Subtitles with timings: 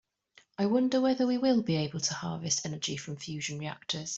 [0.57, 4.09] I wonder whether we will be able to harvest energy from fusion reactors.